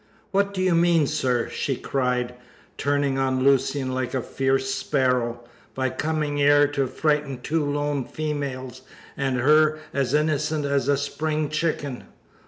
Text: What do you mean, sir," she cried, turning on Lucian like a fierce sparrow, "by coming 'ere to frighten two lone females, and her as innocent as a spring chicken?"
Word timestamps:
What 0.31 0.51
do 0.51 0.63
you 0.63 0.73
mean, 0.73 1.05
sir," 1.05 1.47
she 1.49 1.75
cried, 1.75 2.33
turning 2.75 3.19
on 3.19 3.43
Lucian 3.43 3.93
like 3.93 4.15
a 4.15 4.23
fierce 4.23 4.73
sparrow, 4.73 5.43
"by 5.75 5.91
coming 5.91 6.41
'ere 6.41 6.65
to 6.69 6.87
frighten 6.87 7.39
two 7.39 7.63
lone 7.63 8.05
females, 8.05 8.81
and 9.15 9.37
her 9.37 9.77
as 9.93 10.15
innocent 10.15 10.65
as 10.65 10.87
a 10.87 10.97
spring 10.97 11.49
chicken?" 11.49 12.05